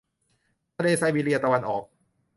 [0.77, 1.83] ทะเลไซบีเรียตะวันออก